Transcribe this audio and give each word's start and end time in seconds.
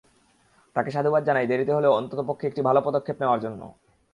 তাঁকে 0.75 0.89
সাধুবাদ 0.91 1.23
জানাই 1.25 1.49
দেরিতে 1.51 1.71
হলেও 1.73 1.97
অন্ততপক্ষে 1.99 2.45
একটি 2.47 2.61
ভালো 2.67 2.79
পদক্ষেপ 2.87 3.17
নেওয়ার 3.21 3.43
জন্য। 3.45 3.61